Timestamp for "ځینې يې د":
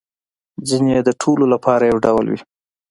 0.67-1.09